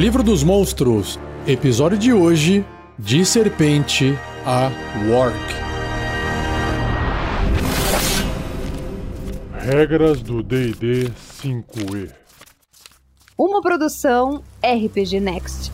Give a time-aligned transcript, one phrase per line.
[0.00, 2.64] Livro dos Monstros, episódio de hoje:
[2.98, 4.70] De Serpente a
[5.10, 5.36] Work.
[9.52, 11.10] Regras do DD
[11.42, 12.10] 5E.
[13.36, 15.70] Uma produção RPG Next.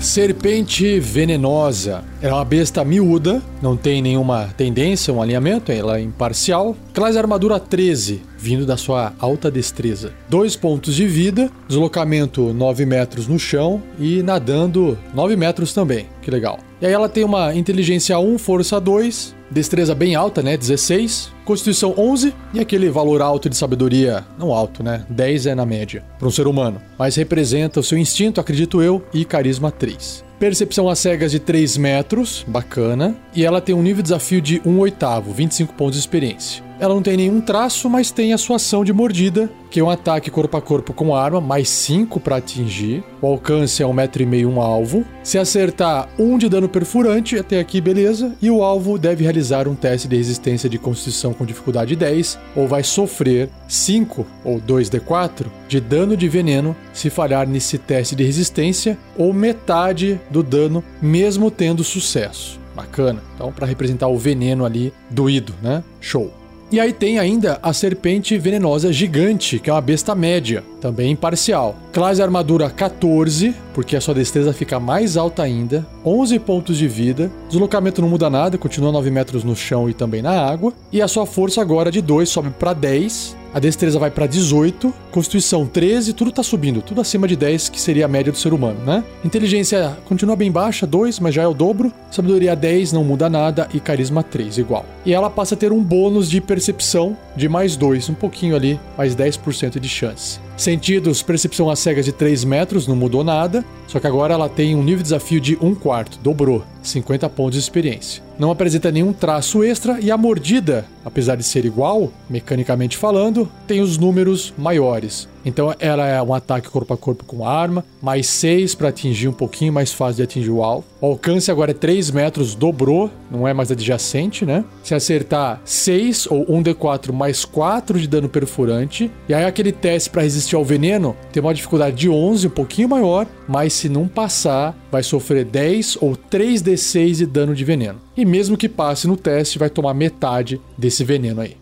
[0.00, 2.02] Serpente venenosa.
[2.22, 6.74] É uma besta miúda, não tem nenhuma tendência, um alinhamento, ela é imparcial.
[6.94, 10.12] Classe armadura 13, vindo da sua alta destreza.
[10.28, 16.06] Dois pontos de vida, deslocamento 9 metros no chão e nadando 9 metros também.
[16.20, 16.58] Que legal.
[16.78, 20.58] E aí ela tem uma inteligência 1, força 2, destreza bem alta, né?
[20.58, 25.06] 16, constituição 11 e aquele valor alto de sabedoria, não alto, né?
[25.08, 29.02] 10 é na média para um ser humano, mas representa o seu instinto, acredito eu,
[29.14, 30.22] e carisma 3.
[30.38, 33.16] Percepção às cegas de 3 metros, bacana.
[33.34, 36.62] E ela tem um nível de desafio de 1 oitavo, 25 pontos de experiência.
[36.78, 39.90] Ela não tem nenhum traço, mas tem a sua ação de mordida, que é um
[39.90, 43.02] ataque corpo a corpo com arma, mais 5 para atingir.
[43.20, 45.04] O alcance é 1,5m um alvo.
[45.22, 48.34] Se acertar 1 um de dano perfurante, até aqui beleza.
[48.42, 52.66] E o alvo deve realizar um teste de resistência de constituição com dificuldade 10, ou
[52.66, 58.98] vai sofrer 5 ou 2d4 de dano de veneno se falhar nesse teste de resistência,
[59.16, 62.60] ou metade do dano, mesmo tendo sucesso.
[62.74, 63.22] Bacana.
[63.34, 65.82] Então, para representar o veneno ali doído, né?
[66.00, 66.43] Show.
[66.72, 71.76] E aí tem ainda a serpente venenosa gigante, que é uma besta média, também imparcial.
[71.92, 75.86] Classe armadura 14, porque a sua destreza fica mais alta ainda.
[76.04, 77.30] 11 pontos de vida.
[77.48, 80.72] Deslocamento não muda nada, continua 9 metros no chão e também na água.
[80.90, 84.92] E a sua força agora de 2 sobe para 10 a destreza vai para 18,
[85.12, 88.52] constituição 13, tudo tá subindo, tudo acima de 10, que seria a média do ser
[88.52, 89.04] humano, né?
[89.24, 91.92] Inteligência continua bem baixa, 2, mas já é o dobro.
[92.10, 94.84] Sabedoria 10, não muda nada e carisma 3 igual.
[95.06, 98.80] E ela passa a ter um bônus de percepção de mais 2, um pouquinho ali,
[98.98, 100.40] mais 10% de chance.
[100.56, 104.76] Sentidos, percepção às cegas de 3 metros, não mudou nada, só que agora ela tem
[104.76, 108.22] um nível de desafio de 1 quarto, dobrou, 50 pontos de experiência.
[108.38, 113.80] Não apresenta nenhum traço extra e a mordida, apesar de ser igual, mecanicamente falando, tem
[113.80, 115.28] os números maiores.
[115.44, 119.32] Então ela é um ataque corpo a corpo com arma, mais 6 para atingir um
[119.32, 120.86] pouquinho mais fácil de atingir o alvo.
[121.00, 124.64] O alcance agora é 3 metros, dobrou, não é mais adjacente, né?
[124.82, 130.22] Se acertar 6 ou 1d4 mais 4 de dano perfurante, e aí aquele teste para
[130.22, 134.76] resistir ao veneno tem uma dificuldade de 11, um pouquinho maior, mas se não passar,
[134.90, 138.00] vai sofrer 10 ou 3d6 de dano de veneno.
[138.16, 141.56] E mesmo que passe no teste, vai tomar metade desse veneno aí.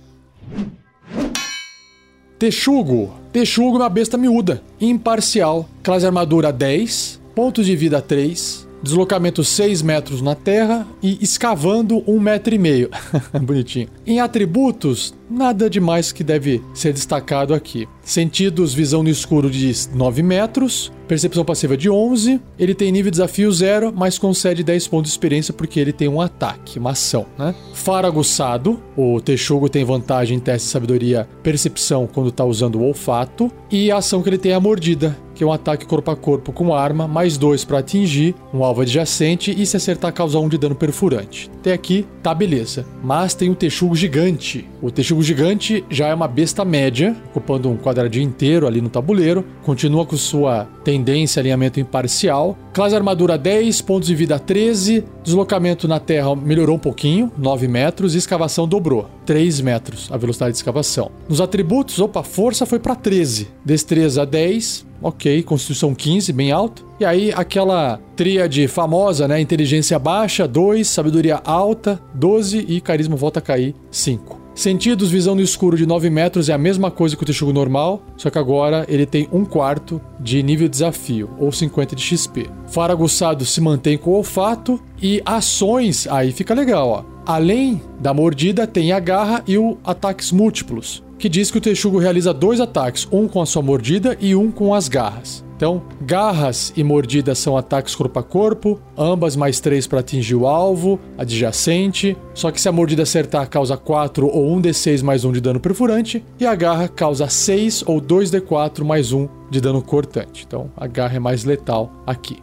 [2.43, 3.15] Texugo.
[3.33, 9.83] Texugo é uma besta miúda, imparcial, classe armadura 10, pontos de vida 3, deslocamento 6
[9.83, 12.91] metros na terra e escavando 1 metro e meio.
[13.43, 13.89] Bonitinho.
[14.07, 17.89] Em atributos, nada demais que deve ser destacado aqui.
[18.03, 22.41] Sentidos, visão no escuro de 9 metros, percepção passiva de 11.
[22.59, 26.09] Ele tem nível de desafio 0, mas concede 10 pontos de experiência porque ele tem
[26.09, 27.55] um ataque, uma ação, né?
[27.75, 33.51] Faraguçado, o Texugo tem vantagem em teste de sabedoria percepção quando está usando o olfato.
[33.71, 36.53] E a ação que ele tem é a mordida, é um ataque corpo a corpo
[36.53, 40.49] com arma, mais 2 para atingir um alvo adjacente e se acertar causa 1 um
[40.49, 41.51] de dano perfurante.
[41.61, 42.87] Até aqui tá beleza.
[43.03, 44.69] Mas tem o Texugo gigante.
[44.81, 49.45] O Texugo gigante já é uma besta média, ocupando um quadradinho inteiro ali no tabuleiro,
[49.63, 52.57] continua com sua tendência alinhamento imparcial.
[52.73, 58.15] Classe armadura 10, pontos de vida 13, deslocamento na terra melhorou um pouquinho, 9 metros,
[58.15, 61.11] e escavação dobrou, 3 metros a velocidade de escavação.
[61.29, 66.87] Nos atributos, opa, força foi para 13, destreza 10, ok, constituição 15, bem alto.
[67.01, 73.41] E aí aquela tríade famosa, né, inteligência baixa, 2, sabedoria alta, 12 e carisma volta
[73.41, 74.43] a cair, 5.
[74.55, 78.03] Sentidos, visão no escuro de 9 metros é a mesma coisa que o Texugo normal,
[78.19, 82.51] só que agora ele tem um quarto de nível desafio, ou 50 de XP.
[82.67, 87.05] Faro aguçado se mantém com o olfato e ações, aí fica legal, ó.
[87.25, 92.01] Além da mordida, tem a garra e o ataques múltiplos, que diz que o Texugo
[92.01, 95.45] realiza dois ataques, um com a sua mordida e um com as garras.
[95.55, 100.49] Então, garras e mordidas são ataques corpo a corpo, ambas mais 3 para atingir o
[100.49, 102.17] alvo adjacente.
[102.35, 106.25] Só que se a mordida acertar, causa 4 ou 1d6 mais 1 de dano perfurante,
[106.41, 110.45] e a garra causa 6 ou 2d4 mais 1 de dano cortante.
[110.45, 112.43] Então, a garra é mais letal aqui.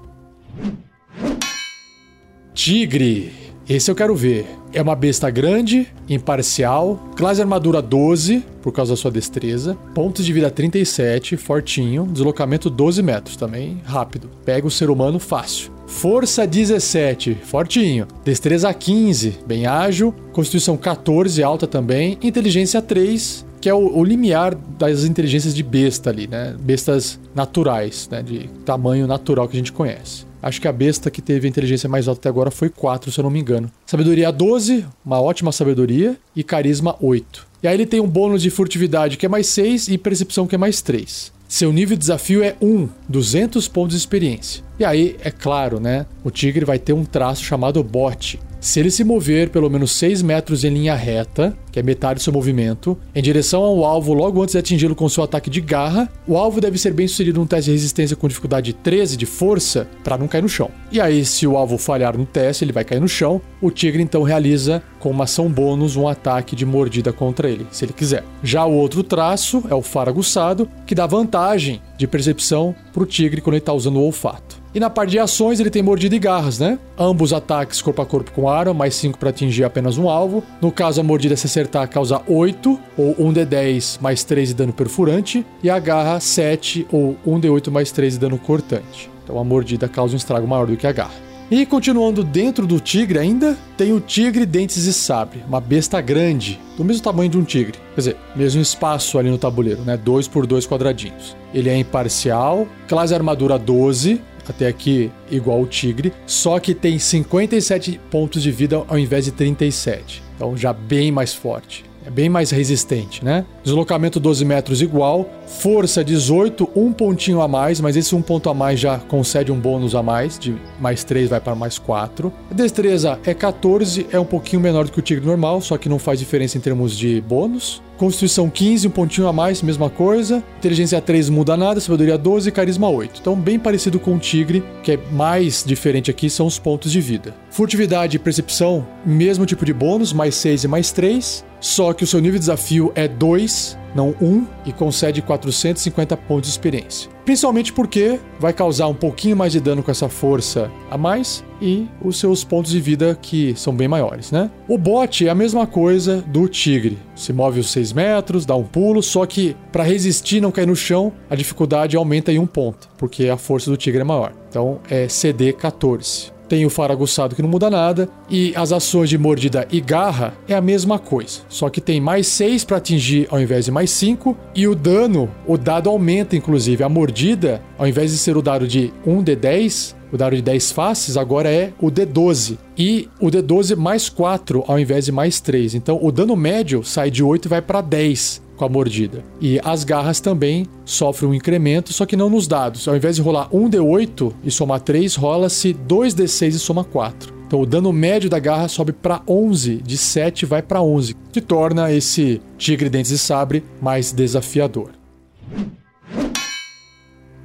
[2.53, 3.49] Tigre.
[3.69, 4.48] Esse eu quero ver.
[4.74, 10.33] É uma besta grande, imparcial, classe armadura 12, por causa da sua destreza, pontos de
[10.33, 14.27] vida 37, fortinho, deslocamento 12 metros também, rápido.
[14.44, 15.71] Pega o ser humano fácil.
[15.86, 18.07] Força 17, fortinho.
[18.25, 20.15] Destreza 15, bem ágil.
[20.33, 22.18] Constituição 14, alta também.
[22.24, 26.56] Inteligência 3, que é o, o limiar das inteligências de besta ali, né?
[26.60, 28.24] Bestas naturais, né?
[28.24, 30.28] De tamanho natural que a gente conhece.
[30.41, 33.19] Acho que a besta que teve a inteligência mais alta até agora foi 4, se
[33.19, 33.69] eu não me engano.
[33.86, 37.47] Sabedoria 12, uma ótima sabedoria, e carisma 8.
[37.62, 40.56] E aí ele tem um bônus de furtividade que é mais 6 e percepção que
[40.56, 41.31] é mais 3.
[41.47, 44.69] Seu nível de desafio é 1, 200 pontos de experiência.
[44.79, 46.05] E aí, é claro, né?
[46.23, 50.21] O tigre vai ter um traço chamado bote, se ele se mover pelo menos 6
[50.21, 54.41] metros em linha reta, que é metade do seu movimento, em direção ao alvo logo
[54.41, 57.47] antes de atingi-lo com seu ataque de garra, o alvo deve ser bem sucedido num
[57.47, 60.69] teste de resistência com dificuldade 13 de força para não cair no chão.
[60.91, 63.41] E aí, se o alvo falhar no teste, ele vai cair no chão.
[63.61, 67.85] O tigre então realiza com uma ação bônus um ataque de mordida contra ele, se
[67.85, 68.25] ele quiser.
[68.43, 73.42] Já o outro traço é o faraguçado, que dá vantagem de percepção para o tigre
[73.42, 74.57] quando ele está usando o olfato.
[74.74, 76.80] E na parte de ações ele tem mordida e garras, né?
[76.98, 80.44] Ambos ataques corpo a corpo com arma, mais 5 para atingir apenas um alvo.
[80.62, 85.46] No caso, a mordida se acertar causa 8, ou 1d10 mais 3 de dano perfurante.
[85.62, 89.10] E a garra 7, ou 1d8 mais 3 de dano cortante.
[89.24, 91.28] Então a mordida causa um estrago maior do que a garra.
[91.51, 96.60] E continuando dentro do tigre ainda, tem o tigre dentes e sabre, uma besta grande,
[96.78, 97.80] do mesmo tamanho de um tigre.
[97.96, 99.98] Quer dizer, mesmo espaço ali no tabuleiro, né?
[99.98, 101.36] 2 por 2 quadradinhos.
[101.51, 108.00] Ele é imparcial, classe armadura 12, até aqui igual o Tigre, só que tem 57
[108.12, 110.22] pontos de vida ao invés de 37.
[110.36, 111.88] Então já bem mais forte.
[112.06, 113.46] É bem mais resistente, né?
[113.63, 115.30] Deslocamento 12 metros igual.
[115.46, 119.60] Força 18, um pontinho a mais, mas esse um ponto a mais já concede um
[119.60, 122.31] bônus a mais, de mais 3 vai para mais 4.
[122.51, 126.00] Destreza é 14, é um pouquinho menor do que o tigre normal, só que não
[126.00, 127.81] faz diferença em termos de bônus.
[127.98, 130.42] Constituição 15, um pontinho a mais, mesma coisa.
[130.57, 133.19] Inteligência 3 muda nada, sabedoria 12 carisma 8.
[133.19, 137.01] Então, bem parecido com o tigre, que é mais diferente aqui são os pontos de
[137.01, 137.36] vida.
[137.50, 141.46] Furtividade e percepção, mesmo tipo de bônus, mais 6 e mais 3.
[141.60, 146.50] Só que o seu nível de desafio é 2, não 1, e concede 450 pontos
[146.50, 147.10] de experiência.
[147.25, 151.88] Principalmente porque vai causar um pouquinho mais de dano com essa força a mais e
[152.01, 154.50] os seus pontos de vida que são bem maiores, né?
[154.68, 156.98] O bot é a mesma coisa do tigre.
[157.13, 160.68] Se move os 6 metros, dá um pulo, só que para resistir e não cair
[160.68, 164.31] no chão, a dificuldade aumenta em um ponto, porque a força do tigre é maior.
[164.50, 169.10] Então é CD 14 tem o faro aguçado que não muda nada, e as ações
[169.10, 173.28] de mordida e garra é a mesma coisa, só que tem mais 6 para atingir
[173.30, 176.84] ao invés de mais 5, e o dano, o dado aumenta inclusive.
[176.84, 181.16] A mordida, ao invés de ser o dado de 1d10, o dado de 10 faces
[181.16, 182.57] agora é o D12.
[182.75, 185.75] E o D12 mais 4 ao invés de mais 3.
[185.75, 189.23] Então o dano médio sai de 8 e vai para 10 com a mordida.
[189.39, 192.85] E as garras também sofrem um incremento, só que não nos dados.
[192.89, 197.33] Ao invés de rolar 1 D8 e somar 3, rola-se 2 D6 e soma 4.
[197.47, 201.41] Então o dano médio da garra sobe para 11, de 7 vai para 11, que
[201.41, 204.91] torna esse tigre dentes de sabre mais desafiador.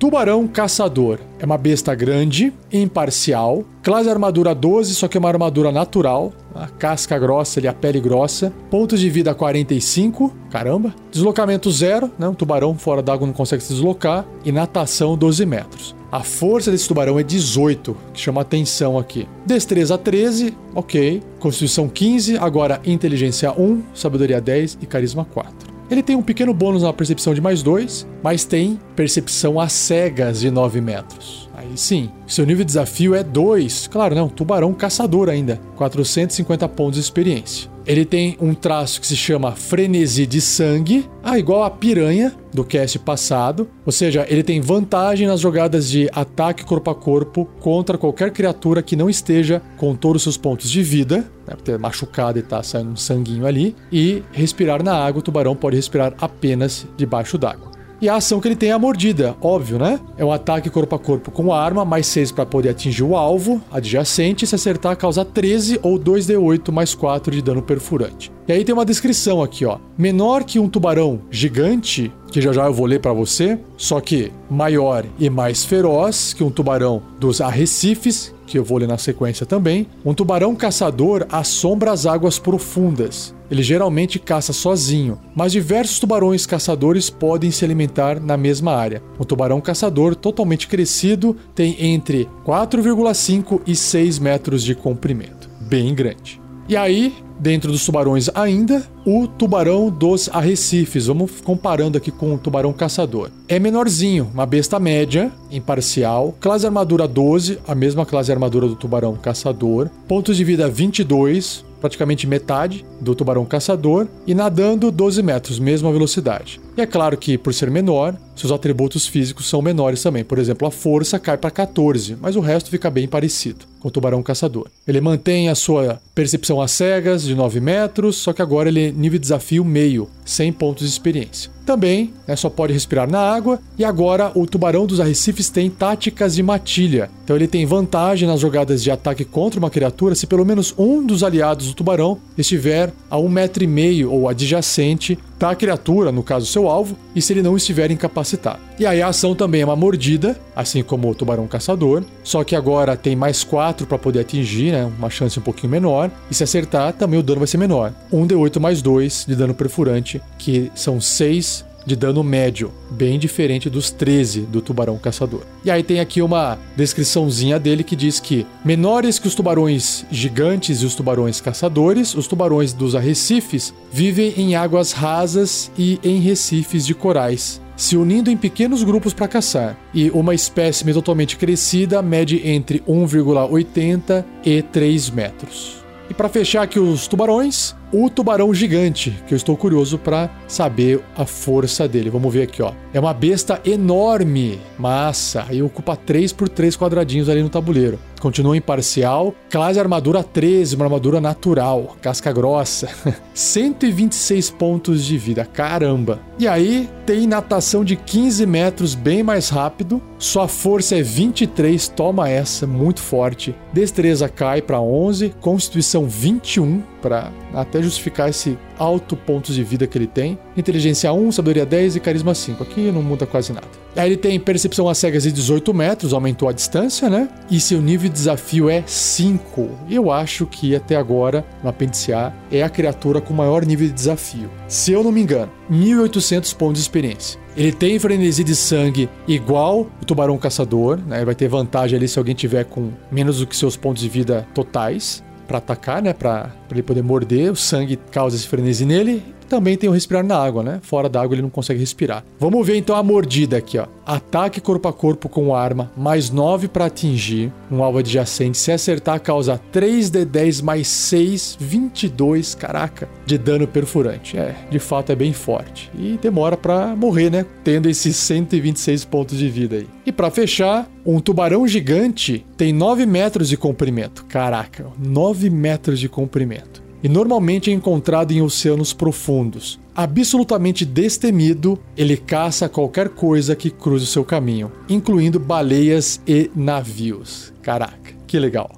[0.04, 5.72] Tubarão Caçador é uma besta grande, imparcial, classe armadura 12, só que é uma armadura
[5.72, 12.10] natural, a casca grossa e a pele grossa, pontos de vida 45, caramba, deslocamento zero,
[12.18, 12.28] né?
[12.28, 15.96] um tubarão fora d'água não consegue se deslocar, e natação 12 metros.
[16.12, 19.26] A força desse tubarão é 18, que chama atenção aqui.
[19.46, 21.22] Destreza 13, ok.
[21.40, 25.73] Constituição 15, agora inteligência 1, sabedoria 10 e carisma 4.
[25.94, 30.40] Ele tem um pequeno bônus na percepção de mais 2, mas tem percepção a cegas
[30.40, 31.43] de 9 metros.
[31.74, 33.88] Aí sim, seu nível de desafio é 2.
[33.88, 35.60] Claro, não, tubarão caçador ainda.
[35.74, 37.68] 450 pontos de experiência.
[37.84, 42.64] Ele tem um traço que se chama frenesi de sangue, ah, igual a piranha do
[42.64, 43.68] cast passado.
[43.84, 48.80] Ou seja, ele tem vantagem nas jogadas de ataque corpo a corpo contra qualquer criatura
[48.80, 52.62] que não esteja com todos os seus pontos de vida, né, ter machucado e tá
[52.62, 53.74] saindo um sanguinho ali.
[53.90, 57.73] E respirar na água, o tubarão pode respirar apenas debaixo d'água.
[58.00, 60.00] E a ação que ele tem é a mordida, óbvio, né?
[60.16, 63.62] É um ataque corpo a corpo com arma, mais 6 para poder atingir o alvo
[63.70, 64.46] adjacente.
[64.46, 68.32] Se acertar, causa 13 ou 2d8 mais 4 de dano perfurante.
[68.46, 69.78] E aí tem uma descrição aqui, ó.
[69.96, 74.32] Menor que um tubarão gigante, que já já eu vou ler para você, só que
[74.50, 79.46] maior e mais feroz que um tubarão dos arrecifes, que eu vou ler na sequência
[79.46, 79.86] também.
[80.04, 83.32] Um tubarão caçador assombra as águas profundas.
[83.48, 89.00] Ele geralmente caça sozinho, mas diversos tubarões caçadores podem se alimentar na mesma área.
[89.16, 95.48] Um tubarão caçador totalmente crescido tem entre 4,5 e 6 metros de comprimento.
[95.60, 96.43] Bem grande.
[96.66, 101.06] E aí, dentro dos tubarões ainda, o tubarão dos arrecifes.
[101.06, 103.30] Vamos comparando aqui com o tubarão caçador.
[103.46, 109.14] É menorzinho, uma besta média, imparcial, classe armadura 12, a mesma classe armadura do tubarão
[109.14, 115.92] caçador, pontos de vida 22, praticamente metade do tubarão caçador e nadando 12 metros, mesma
[115.92, 116.63] velocidade.
[116.76, 120.24] E é claro que, por ser menor, seus atributos físicos são menores também.
[120.24, 123.90] Por exemplo, a força cai para 14, mas o resto fica bem parecido com o
[123.90, 124.66] tubarão caçador.
[124.88, 128.90] Ele mantém a sua percepção às cegas de 9 metros, só que agora ele é
[128.90, 131.50] nível desafio meio, 100 pontos de experiência.
[131.66, 136.34] Também né, só pode respirar na água e agora o tubarão dos arrecifes tem táticas
[136.34, 137.10] de matilha.
[137.24, 141.04] Então ele tem vantagem nas jogadas de ataque contra uma criatura se pelo menos um
[141.04, 146.22] dos aliados do tubarão estiver a um metro e meio ou adjacente da criatura, no
[146.22, 148.60] caso seu alvo, e se ele não estiver incapacitado.
[148.78, 152.56] E aí a ação também é uma mordida, assim como o tubarão caçador, só que
[152.56, 156.42] agora tem mais 4 para poder atingir, né, uma chance um pouquinho menor, e se
[156.42, 157.92] acertar também o dano vai ser menor.
[158.12, 163.68] 1 d8 mais 2 de dano perfurante, que são 6 de dano médio, bem diferente
[163.68, 165.42] dos 13 do tubarão caçador.
[165.64, 170.82] E aí tem aqui uma descriçãozinha dele que diz que menores que os tubarões gigantes
[170.82, 176.86] e os tubarões caçadores, os tubarões dos arrecifes vivem em águas rasas e em recifes
[176.86, 177.60] de corais.
[177.76, 184.24] Se unindo em pequenos grupos para caçar, e uma espécime totalmente crescida mede entre 1,80
[184.44, 185.84] e 3 metros.
[186.08, 191.00] E para fechar aqui os tubarões, o tubarão gigante, que eu estou curioso para saber
[191.16, 192.10] a força dele.
[192.10, 192.72] Vamos ver aqui, ó.
[192.92, 198.00] É uma besta enorme, massa, e ocupa 3 por 3 quadradinhos ali no tabuleiro.
[198.24, 202.88] Continua imparcial, classe armadura 13, uma armadura natural, casca grossa.
[203.34, 206.18] 126 pontos de vida, caramba.
[206.38, 210.00] E aí tem natação de 15 metros, bem mais rápido.
[210.18, 213.54] Sua força é 23, toma essa, muito forte.
[213.74, 219.98] Destreza cai para 11, constituição 21 para até justificar esse alto pontos de vida que
[219.98, 220.38] ele tem.
[220.56, 222.62] Inteligência 1, sabedoria 10 e carisma 5.
[222.62, 223.83] Aqui não muda quase nada.
[223.96, 227.28] Aí ele tem percepção às cegas de 18 metros, aumentou a distância, né?
[227.50, 229.68] E seu nível de desafio é 5.
[229.88, 233.92] Eu acho que até agora, no apêndice A, é a criatura com maior nível de
[233.92, 234.50] desafio.
[234.66, 237.38] Se eu não me engano, 1800 pontos de experiência.
[237.56, 241.24] Ele tem frenesi de sangue igual o tubarão caçador, né?
[241.24, 244.46] Vai ter vantagem ali se alguém tiver com menos do que seus pontos de vida
[244.52, 246.12] totais para atacar, né?
[246.12, 247.52] Para ele poder morder.
[247.52, 249.22] O sangue causa esse frenesi nele.
[249.48, 250.80] Também tem o respirar na água, né?
[250.82, 252.24] Fora da água ele não consegue respirar.
[252.38, 253.86] Vamos ver então a mordida aqui, ó.
[254.06, 258.58] Ataque corpo a corpo com arma, mais 9 para atingir um alvo adjacente.
[258.58, 264.36] Se acertar, causa 3d10 mais 6, 22, caraca, de dano perfurante.
[264.36, 265.90] É, de fato é bem forte.
[265.98, 267.46] E demora para morrer, né?
[267.62, 269.86] Tendo esses 126 pontos de vida aí.
[270.06, 274.24] E para fechar, um tubarão gigante tem 9 metros de comprimento.
[274.26, 276.63] Caraca, 9 metros de comprimento
[277.04, 279.78] e normalmente é encontrado em oceanos profundos.
[279.94, 287.52] Absolutamente destemido, ele caça qualquer coisa que cruze o seu caminho, incluindo baleias e navios.
[287.60, 288.70] Caraca, que legal.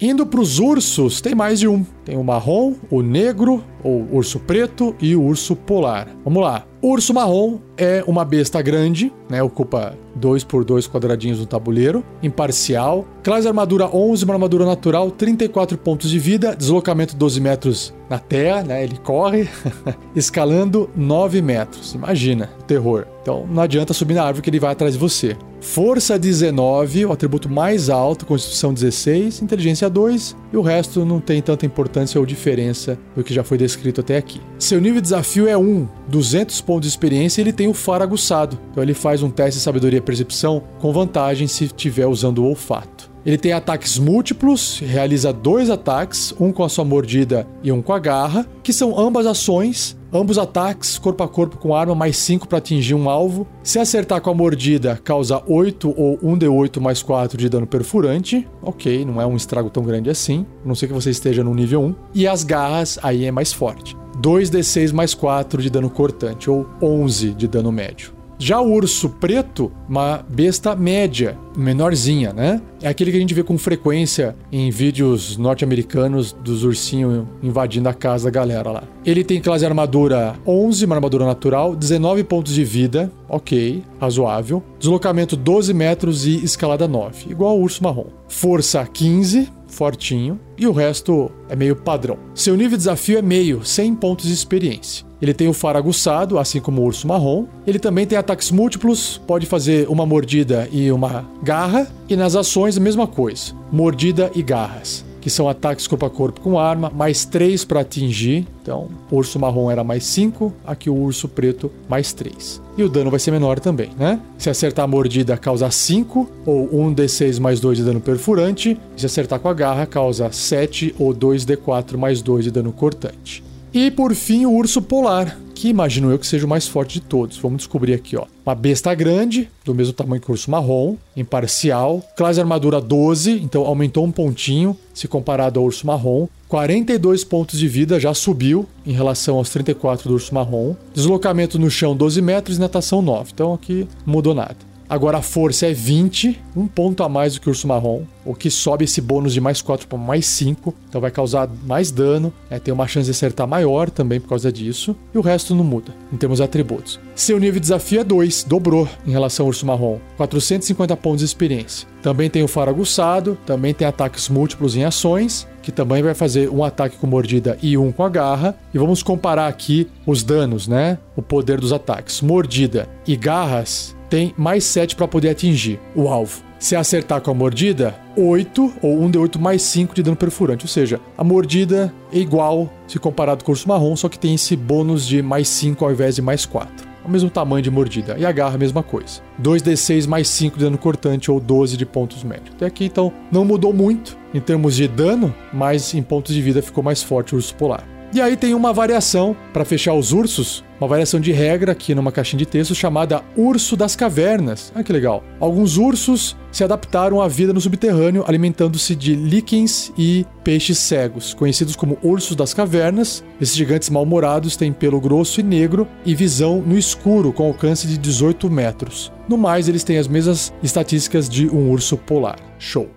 [0.00, 1.84] Indo para os ursos, tem mais de um.
[2.04, 6.08] Tem o marrom, o negro, o urso preto e o urso polar.
[6.24, 6.67] Vamos lá.
[6.80, 9.42] Urso marrom é uma besta grande, né?
[9.42, 13.04] Ocupa 2 por 2 quadradinhos no tabuleiro, imparcial.
[13.22, 18.62] Classe armadura 11, uma armadura natural, 34 pontos de vida, deslocamento 12 metros na terra,
[18.62, 18.84] né?
[18.84, 19.48] Ele corre,
[20.14, 21.94] escalando 9 metros.
[21.94, 23.06] Imagina, terror.
[23.22, 25.36] Então não adianta subir na árvore que ele vai atrás de você.
[25.60, 31.42] Força 19, o atributo mais alto, Constituição 16, Inteligência 2, e o resto não tem
[31.42, 34.40] tanta importância ou diferença do que já foi descrito até aqui.
[34.58, 38.04] Seu nível de desafio é 1, 200 pontos de experiência e ele tem o faro
[38.04, 38.58] aguçado.
[38.70, 42.46] Então ele faz um teste de sabedoria e percepção com vantagem se estiver usando o
[42.46, 42.97] olfato.
[43.28, 47.92] Ele tem ataques múltiplos, realiza dois ataques, um com a sua mordida e um com
[47.92, 52.48] a garra, que são ambas ações Ambos ataques, corpo a corpo com arma, mais 5
[52.48, 53.46] para atingir um alvo.
[53.62, 58.48] Se acertar com a mordida, causa 8 ou 1d8 mais 4 de dano perfurante.
[58.62, 60.46] Ok, não é um estrago tão grande assim.
[60.64, 61.94] A não sei que você esteja no nível 1.
[62.14, 63.94] E as garras, aí é mais forte.
[64.22, 68.17] 2d6 mais 4 de dano cortante, ou 11 de dano médio.
[68.38, 72.62] Já o urso preto, uma besta média, menorzinha, né?
[72.80, 77.94] É aquele que a gente vê com frequência em vídeos norte-americanos dos ursinhos invadindo a
[77.94, 78.84] casa da galera lá.
[79.04, 84.62] Ele tem classe armadura 11, uma armadura natural, 19 pontos de vida, ok, razoável.
[84.78, 88.06] Deslocamento 12 metros e escalada 9, igual ao urso marrom.
[88.28, 92.18] Força 15, fortinho, e o resto é meio padrão.
[92.34, 95.07] Seu nível de desafio é meio, 100 pontos de experiência.
[95.20, 97.46] Ele tem o faro aguçado, assim como o urso marrom.
[97.66, 101.88] Ele também tem ataques múltiplos, pode fazer uma mordida e uma garra.
[102.08, 105.04] E nas ações, a mesma coisa: mordida e garras.
[105.20, 108.46] que são ataques corpo a corpo com arma, mais 3 para atingir.
[108.62, 112.62] Então, o urso marrom era mais 5, aqui o urso preto mais 3.
[112.76, 114.20] E o dano vai ser menor também, né?
[114.38, 118.78] Se acertar a mordida, causa 5 ou 1d6 mais 2 de dano perfurante.
[118.96, 123.42] Se acertar com a garra, causa 7 ou 2d4 mais 2 de dano cortante.
[123.72, 127.00] E por fim, o urso polar, que imagino eu que seja o mais forte de
[127.00, 127.36] todos.
[127.36, 128.24] Vamos descobrir aqui, ó.
[128.46, 133.66] Uma besta grande, do mesmo tamanho que o urso marrom, imparcial, classe armadura 12, então
[133.66, 136.28] aumentou um pontinho se comparado ao urso marrom.
[136.48, 140.74] 42 pontos de vida já subiu em relação aos 34 do urso marrom.
[140.94, 143.32] Deslocamento no chão 12 metros e natação 9.
[143.34, 144.67] Então aqui não mudou nada.
[144.88, 148.34] Agora a força é 20, um ponto a mais do que o urso marrom, o
[148.34, 152.32] que sobe esse bônus de mais 4 para mais 5, então vai causar mais dano,
[152.50, 152.58] né?
[152.58, 155.94] tem uma chance de acertar maior também por causa disso, e o resto não muda,
[156.10, 156.98] em termos de atributos.
[157.14, 161.26] Seu nível de desafio é 2, dobrou em relação ao urso marrom, 450 pontos de
[161.26, 161.86] experiência.
[162.02, 166.48] Também tem o faro aguçado, também tem ataques múltiplos em ações, que também vai fazer
[166.48, 168.56] um ataque com mordida e um com a garra.
[168.72, 170.96] E vamos comparar aqui os danos, né?
[171.14, 172.22] O poder dos ataques.
[172.22, 176.42] Mordida e garras tem mais 7 para poder atingir o alvo.
[176.58, 180.64] Se acertar com a mordida, 8 ou 1 de 8 mais 5 de dano perfurante.
[180.64, 184.34] Ou seja, a mordida é igual se comparado com o urso marrom, só que tem
[184.34, 186.88] esse bônus de mais 5 ao invés de mais 4.
[187.04, 188.16] O mesmo tamanho de mordida.
[188.18, 189.22] E a garra, a mesma coisa.
[189.40, 192.54] 2d6 mais 5 de dano cortante ou 12 de pontos médios.
[192.56, 196.60] Até aqui, então, não mudou muito em termos de dano, mas em pontos de vida
[196.60, 197.97] ficou mais forte o urso polar.
[198.10, 202.10] E aí tem uma variação para fechar os ursos, uma variação de regra aqui numa
[202.10, 204.72] caixinha de texto chamada Urso das Cavernas.
[204.74, 205.22] Ah, que legal.
[205.38, 211.76] Alguns ursos se adaptaram à vida no subterrâneo, alimentando-se de líquens e peixes cegos, conhecidos
[211.76, 213.22] como ursos das cavernas.
[213.38, 217.98] Esses gigantes mal-humorados têm pelo grosso e negro e visão no escuro, com alcance de
[217.98, 219.12] 18 metros.
[219.28, 222.38] No mais, eles têm as mesmas estatísticas de um urso polar.
[222.58, 222.88] Show.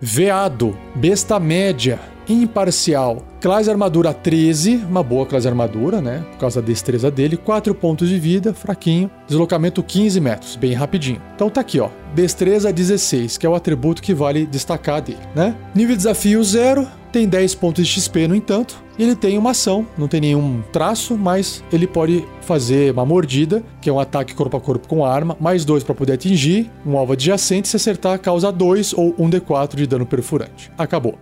[0.00, 1.98] Veado, besta média,
[2.28, 3.22] imparcial.
[3.40, 6.24] Classe armadura 13, uma boa classe armadura, né?
[6.32, 7.36] Por causa da destreza dele.
[7.36, 9.10] 4 pontos de vida, fraquinho.
[9.26, 11.22] Deslocamento 15 metros, bem rapidinho.
[11.34, 11.88] Então tá aqui, ó.
[12.14, 15.54] Destreza 16, que é o atributo que vale destacar dele, né?
[15.74, 18.82] Nível de desafio 0, tem 10 pontos de XP, no entanto.
[18.98, 23.88] Ele tem uma ação, não tem nenhum traço, mas ele pode fazer uma mordida, que
[23.88, 27.12] é um ataque corpo a corpo com arma, mais 2 para poder atingir um alvo
[27.12, 27.68] adjacente.
[27.68, 30.72] Se acertar, causa 2 ou 1 d4 de dano perfurante.
[30.76, 31.16] Acabou.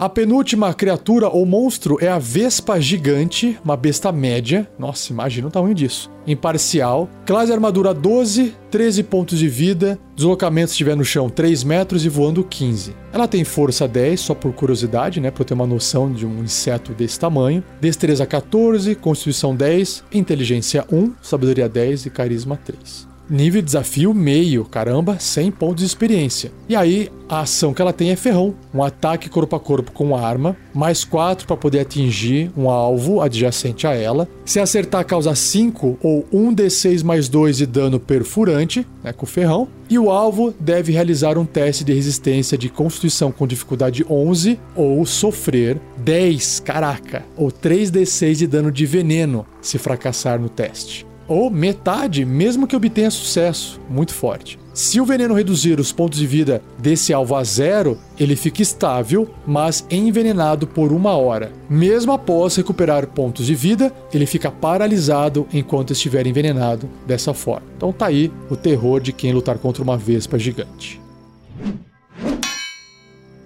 [0.00, 4.70] A penúltima criatura ou monstro é a Vespa Gigante, uma besta média.
[4.78, 6.08] Nossa, imagina o tamanho disso.
[6.24, 7.10] Imparcial.
[7.26, 9.98] Classe armadura 12, 13 pontos de vida.
[10.14, 12.94] Deslocamento se estiver no chão 3 metros e voando 15.
[13.12, 15.32] Ela tem força 10, só por curiosidade, né?
[15.32, 17.64] Pra eu ter uma noção de um inseto desse tamanho.
[17.80, 23.17] Destreza 14, Constituição 10, Inteligência 1, Sabedoria 10 e Carisma 3.
[23.30, 26.50] Nível de desafio meio, caramba, 100 pontos de experiência.
[26.66, 30.16] E aí, a ação que ela tem é ferrão, um ataque corpo a corpo com
[30.16, 34.26] arma, mais 4 para poder atingir um alvo adjacente a ela.
[34.46, 39.68] Se acertar, causa 5 ou 1d6 mais 2 de dano perfurante, né, com ferrão.
[39.90, 45.04] E o alvo deve realizar um teste de resistência de constituição com dificuldade 11 ou
[45.04, 52.24] sofrer 10, caraca, ou 3d6 de dano de veneno se fracassar no teste ou metade,
[52.24, 54.58] mesmo que obtenha sucesso muito forte.
[54.72, 59.28] Se o veneno reduzir os pontos de vida desse alvo a zero, ele fica estável,
[59.44, 61.52] mas envenenado por uma hora.
[61.68, 67.66] Mesmo após recuperar pontos de vida, ele fica paralisado enquanto estiver envenenado dessa forma.
[67.76, 71.00] Então tá aí o terror de quem lutar contra uma vespa gigante.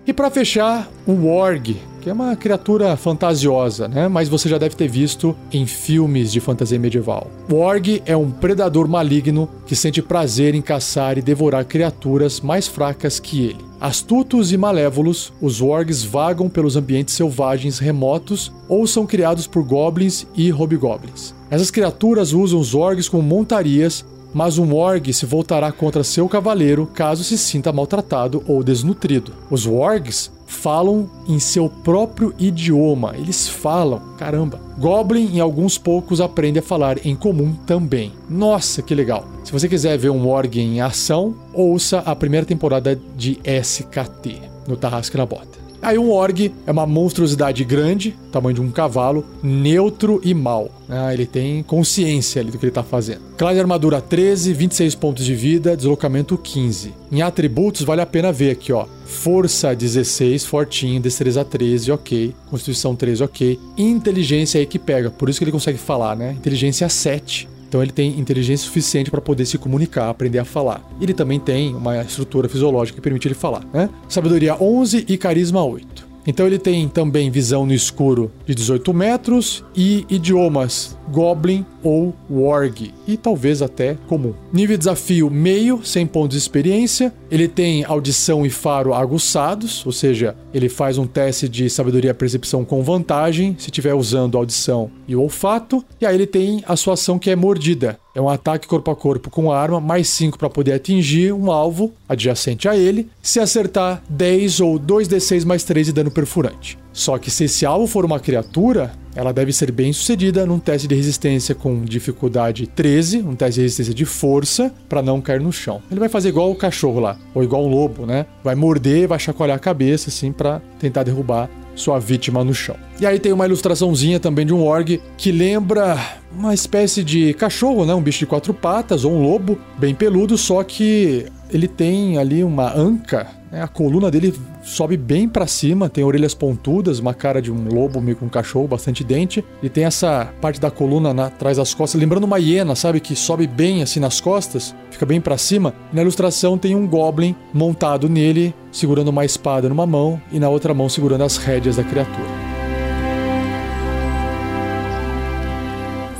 [0.07, 4.09] E para fechar, o Warg, que é uma criatura fantasiosa, né?
[4.09, 7.31] Mas você já deve ter visto em filmes de fantasia medieval.
[7.49, 12.67] O Org é um predador maligno que sente prazer em caçar e devorar criaturas mais
[12.67, 13.65] fracas que ele.
[13.81, 20.27] Astutos e malévolos, os Wargs vagam pelos ambientes selvagens remotos ou são criados por goblins
[20.35, 21.33] e hobgoblins.
[21.51, 26.87] Essas criaturas usam os Orgs como montarias mas um Warg se voltará contra seu cavaleiro
[26.87, 29.33] caso se sinta maltratado ou desnutrido.
[29.51, 33.15] Os Wargs falam em seu próprio idioma.
[33.17, 34.61] Eles falam, caramba.
[34.79, 38.13] Goblin, em alguns poucos, aprende a falar em comum também.
[38.29, 39.27] Nossa, que legal!
[39.45, 44.77] Se você quiser ver um Org em ação, ouça a primeira temporada de SKT no
[44.77, 45.62] Tarrasque na Bota.
[45.83, 50.71] Aí um org é uma monstruosidade grande, tamanho de um cavalo, neutro e mal.
[50.89, 53.21] Ah, ele tem consciência ali do que ele está fazendo.
[53.37, 56.95] Classe de armadura 13, 26 pontos de vida, deslocamento 15.
[57.11, 58.87] Em atributos vale a pena ver aqui, ó.
[59.05, 62.33] Força 16, fortinho, destreza 13, ok.
[62.49, 63.59] Constituição 13, ok.
[63.77, 66.33] Inteligência aí que pega, por isso que ele consegue falar, né?
[66.39, 67.49] Inteligência 7.
[67.73, 70.87] Então ele tem inteligência suficiente para poder se comunicar, aprender a falar.
[71.01, 73.89] Ele também tem uma estrutura fisiológica que permite ele falar, né?
[74.11, 75.92] Sabedoria 11 e carisma 8.
[76.27, 82.93] Então ele tem também visão no escuro de 18 metros e idiomas Goblin ou Warg
[83.07, 84.33] e talvez até comum.
[84.53, 87.13] Nível de desafio meio, 100 pontos de experiência.
[87.31, 92.15] Ele tem audição e faro aguçados, ou seja, ele faz um teste de sabedoria e
[92.15, 95.85] percepção com vantagem se estiver usando audição e olfato.
[96.01, 97.99] E aí ele tem a sua ação que é mordida.
[98.15, 101.93] É um ataque corpo a corpo com arma, mais 5 para poder atingir um alvo
[102.07, 106.79] adjacente a ele, se acertar 10 ou 2d6 mais 3 de dano perfurante.
[106.93, 110.87] Só que se esse alvo for uma criatura, ela deve ser bem sucedida num teste
[110.87, 115.51] de resistência com dificuldade 13, um teste de resistência de força, para não cair no
[115.51, 115.81] chão.
[115.91, 118.27] Ele vai fazer igual o cachorro lá, ou igual um lobo, né?
[118.45, 122.77] Vai morder, vai chacoalhar a cabeça, assim, para tentar derrubar sua vítima no chão.
[123.01, 125.99] E aí tem uma ilustraçãozinha também de um org que lembra
[126.31, 127.95] uma espécie de cachorro, né?
[127.95, 132.43] Um bicho de quatro patas ou um lobo bem peludo, só que ele tem ali
[132.43, 133.63] uma anca, né?
[133.63, 138.01] a coluna dele sobe bem para cima, tem orelhas pontudas, uma cara de um lobo
[138.01, 139.45] meio com um cachorro, bastante dente.
[139.63, 143.01] E tem essa parte da coluna na, atrás das costas, lembrando uma hiena, sabe?
[143.01, 145.75] Que sobe bem assim nas costas, fica bem para cima.
[145.93, 150.49] E na ilustração tem um goblin montado nele, segurando uma espada numa mão e na
[150.49, 152.42] outra mão segurando as rédeas da criatura.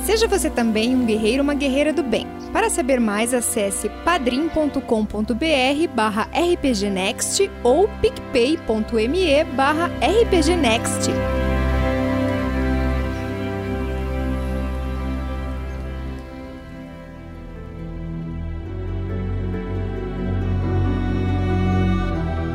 [0.03, 2.27] Seja você também um guerreiro ou uma guerreira do bem.
[2.51, 4.77] Para saber mais, acesse padrim.com.br
[5.95, 11.09] barra rpgnext ou picpay.me barra rpgnext.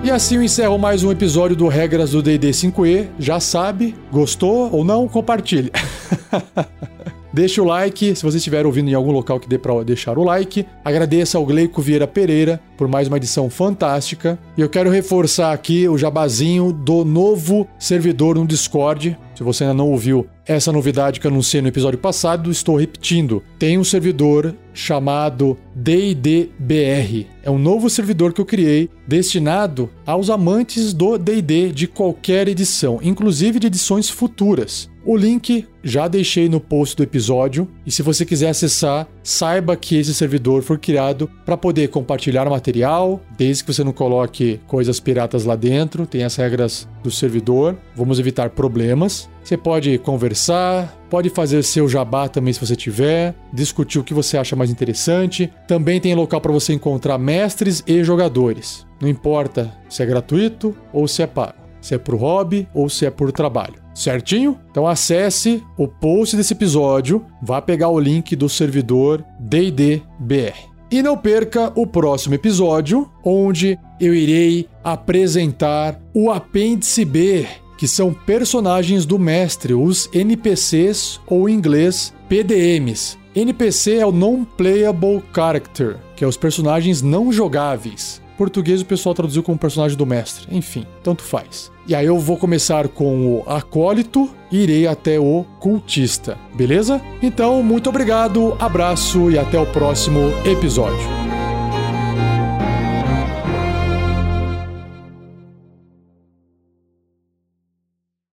[0.05, 3.09] E assim eu encerro mais um episódio do Regras do D&D 5e.
[3.19, 5.73] Já sabe, gostou ou não, compartilhe.
[7.39, 10.25] Deixe o like, se você estiver ouvindo em algum local que dê para deixar o
[10.25, 10.67] like.
[10.85, 14.37] Agradeça ao Gleico Vieira Pereira por mais uma edição fantástica.
[14.57, 19.17] E eu quero reforçar aqui o jabazinho do novo servidor no Discord.
[19.37, 23.41] Se você ainda não ouviu essa novidade que eu anunciei no episódio passado, estou repetindo.
[23.57, 27.29] Tem um servidor chamado DDBR.
[27.43, 32.99] É um novo servidor que eu criei destinado aos amantes do DD de qualquer edição,
[33.01, 34.91] inclusive de edições futuras.
[35.11, 39.97] O link já deixei no post do episódio e se você quiser acessar, saiba que
[39.97, 45.47] esse servidor foi criado para poder compartilhar material, desde que você não coloque coisas piratas
[45.47, 47.75] lá dentro, tem as regras do servidor.
[47.97, 49.31] Vamos evitar problemas.
[49.43, 54.37] Você pode conversar, pode fazer seu jabá também se você tiver, discutir o que você
[54.37, 55.51] acha mais interessante.
[55.67, 58.87] Também tem local para você encontrar mestres e jogadores.
[59.01, 63.07] Não importa se é gratuito ou se é pago, se é por hobby ou se
[63.07, 63.83] é por trabalho.
[63.95, 64.59] Certinho?
[64.71, 70.69] Então acesse o post desse episódio, vá pegar o link do servidor DDBR.
[70.91, 78.15] E não perca o próximo episódio, onde eu irei apresentar o apêndice B, que são
[78.15, 83.19] personagens do mestre, os NPCs ou em inglês PDMs.
[83.35, 89.43] NPC é o Non-Playable Character, que é os personagens não jogáveis português o pessoal traduziu
[89.43, 90.47] como personagem do mestre.
[90.51, 91.71] Enfim, tanto faz.
[91.87, 97.03] E aí eu vou começar com o acólito e irei até o cultista, beleza?
[97.21, 101.38] Então, muito obrigado, abraço e até o próximo episódio.